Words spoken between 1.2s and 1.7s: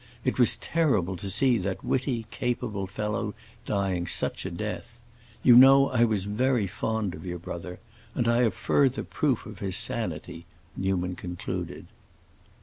see